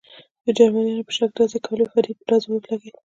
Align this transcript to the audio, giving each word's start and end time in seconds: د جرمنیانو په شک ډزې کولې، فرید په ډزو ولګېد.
د 0.45 0.45
جرمنیانو 0.57 1.07
په 1.07 1.13
شک 1.17 1.31
ډزې 1.37 1.59
کولې، 1.65 1.85
فرید 1.93 2.17
په 2.19 2.25
ډزو 2.29 2.47
ولګېد. 2.51 2.95